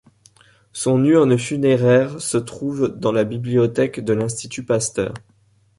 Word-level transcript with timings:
Son 0.73 1.05
urne 1.05 1.37
funéraire 1.37 2.19
se 2.19 2.39
trouve 2.39 2.87
dans 2.87 3.11
la 3.11 3.23
bibliothèque 3.23 4.03
de 4.03 4.13
l'institut 4.13 4.65
Pasteur. 4.65 5.13